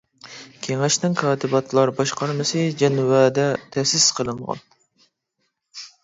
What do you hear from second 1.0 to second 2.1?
كاتىباتلار